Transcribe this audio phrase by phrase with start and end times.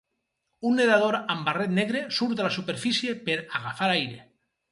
[0.67, 4.19] Un nedador amb barret negre surt a la superfície per agafar aire.